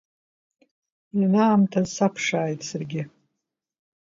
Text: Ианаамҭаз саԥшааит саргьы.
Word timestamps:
Ианаамҭаз 1.19 1.87
саԥшааит 1.95 2.61
саргьы. 2.69 3.03